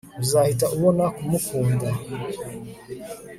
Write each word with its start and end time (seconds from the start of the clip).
uzahita 0.21 0.65
ubona 0.75 1.03
kumukunda 1.15 1.87